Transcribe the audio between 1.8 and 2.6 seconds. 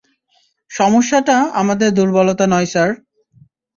দুর্বলতা